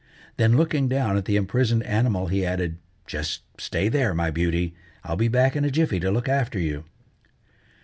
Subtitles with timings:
[0.37, 5.15] Then looking down at the imprisoned animal, he added: "Just stay there, my beauty; I'll
[5.15, 6.85] be back in a jiffy to look after you."